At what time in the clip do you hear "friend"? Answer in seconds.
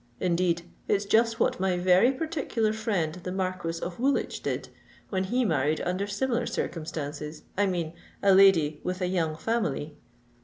2.73-3.13